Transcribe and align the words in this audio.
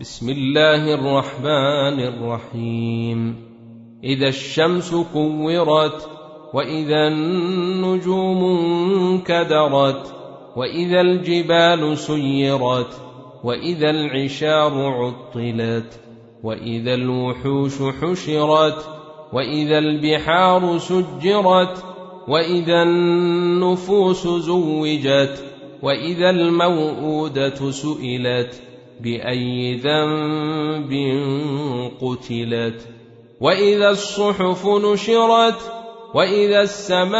بسم 0.00 0.30
الله 0.30 0.94
الرحمن 0.94 2.00
الرحيم. 2.00 3.36
إذا 4.04 4.28
الشمس 4.28 4.94
كورت 5.12 6.08
وإذا 6.54 7.08
النجوم 7.08 8.44
انكدرت 8.44 10.14
وإذا 10.56 11.00
الجبال 11.00 11.98
سيرت 11.98 13.00
وإذا 13.44 13.90
العشار 13.90 14.72
عطلت 14.74 16.00
وإذا 16.42 16.94
الوحوش 16.94 17.82
حشرت 18.02 18.88
وإذا 19.32 19.78
البحار 19.78 20.78
سجرت 20.78 21.84
وإذا 22.28 22.82
النفوس 22.82 24.26
زوجت 24.26 25.44
وإذا 25.82 26.30
الموءودة 26.30 27.70
سئلت. 27.70 28.73
بأي 29.00 29.74
ذنب 29.74 30.92
قتلت 32.00 32.88
وإذا 33.40 33.90
الصحف 33.90 34.66
نشرت 34.66 35.72
وإذا 36.14 36.62
السماء 36.62 37.14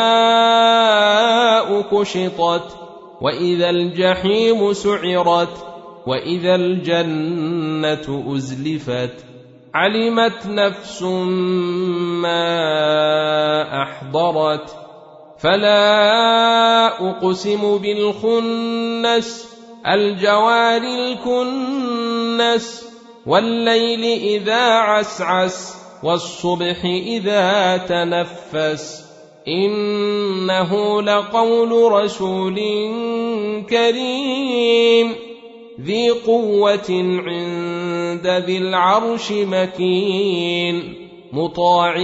كشطت 1.81 2.77
وإذا 3.21 3.71
الجحيم 3.71 4.73
سعرت 4.73 5.67
وإذا 6.07 6.55
الجنة 6.55 8.35
أزلفت 8.37 9.25
علمت 9.75 10.47
نفس 10.47 11.03
ما 12.23 12.43
أحضرت 13.83 14.77
فلا 15.39 16.87
أقسم 17.11 17.79
بالخنس 17.79 19.54
الجوار 19.87 20.83
الكنس 20.83 22.85
والليل 23.27 24.05
إذا 24.05 24.63
عسعس 24.63 25.77
والصبح 26.03 26.85
إذا 26.85 27.77
تنفس 27.77 29.05
إنه 29.49 31.03
لقول 31.03 31.93
رسول 31.93 32.55
كريم 33.71 35.15
ذي 35.81 36.11
قوة 36.11 36.91
عند 37.27 38.27
ذي 38.27 38.59
العرش 38.59 39.33
مكين 39.33 40.95
مطاع 41.33 41.95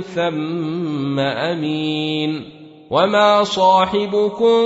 ثم 0.00 1.18
أمين 1.18 2.59
وما 2.90 3.44
صاحبكم 3.44 4.60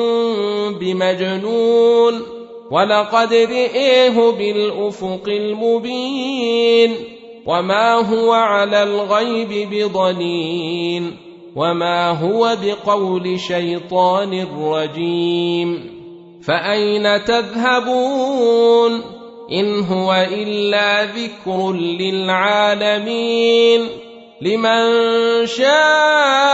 بمجنون 0.80 2.22
ولقد 2.70 3.34
رئيه 3.34 4.30
بالافق 4.30 5.22
المبين 5.28 6.94
وما 7.46 7.94
هو 7.94 8.32
على 8.32 8.82
الغيب 8.82 9.70
بضنين 9.70 11.16
وما 11.56 12.10
هو 12.10 12.56
بقول 12.62 13.40
شيطان 13.40 14.46
رجيم 14.60 15.94
فاين 16.46 17.24
تذهبون 17.24 19.02
ان 19.52 19.80
هو 19.80 20.26
الا 20.32 21.04
ذكر 21.04 21.72
للعالمين 22.00 23.24
لمن 24.42 24.86
شاء 25.46 26.53